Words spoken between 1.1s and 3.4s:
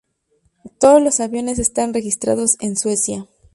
aviones están registrados en Suecia.